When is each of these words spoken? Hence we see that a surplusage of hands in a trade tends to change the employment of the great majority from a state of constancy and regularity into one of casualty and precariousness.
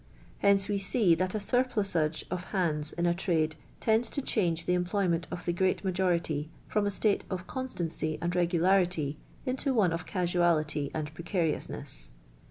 Hence 0.39 0.67
we 0.67 0.79
see 0.79 1.13
that 1.13 1.35
a 1.35 1.39
surplusage 1.39 2.25
of 2.31 2.45
hands 2.45 2.91
in 2.91 3.05
a 3.05 3.13
trade 3.13 3.55
tends 3.79 4.09
to 4.09 4.21
change 4.23 4.65
the 4.65 4.73
employment 4.73 5.27
of 5.29 5.45
the 5.45 5.53
great 5.53 5.83
majority 5.83 6.49
from 6.67 6.87
a 6.87 6.89
state 6.89 7.23
of 7.29 7.45
constancy 7.45 8.17
and 8.19 8.35
regularity 8.35 9.19
into 9.45 9.75
one 9.75 9.93
of 9.93 10.07
casualty 10.07 10.89
and 10.95 11.13
precariousness. 11.13 12.09